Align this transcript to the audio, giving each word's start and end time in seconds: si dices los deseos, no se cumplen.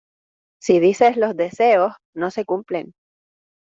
si 0.59 0.79
dices 0.79 1.15
los 1.15 1.37
deseos, 1.37 1.93
no 2.15 2.31
se 2.31 2.43
cumplen. 2.43 2.95